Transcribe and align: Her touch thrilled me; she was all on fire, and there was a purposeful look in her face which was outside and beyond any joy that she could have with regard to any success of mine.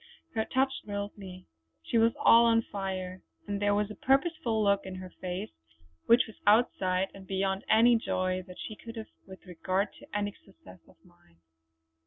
Her 0.33 0.45
touch 0.45 0.73
thrilled 0.83 1.15
me; 1.15 1.45
she 1.83 1.99
was 1.99 2.13
all 2.17 2.45
on 2.45 2.63
fire, 2.63 3.21
and 3.45 3.61
there 3.61 3.75
was 3.75 3.91
a 3.91 3.95
purposeful 3.95 4.63
look 4.63 4.83
in 4.83 4.95
her 4.95 5.11
face 5.21 5.51
which 6.07 6.25
was 6.25 6.37
outside 6.47 7.09
and 7.13 7.27
beyond 7.27 7.63
any 7.69 7.97
joy 7.97 8.41
that 8.47 8.57
she 8.57 8.75
could 8.75 8.95
have 8.95 9.11
with 9.27 9.45
regard 9.45 9.89
to 9.99 10.07
any 10.17 10.33
success 10.43 10.79
of 10.89 10.95
mine. 11.05 11.37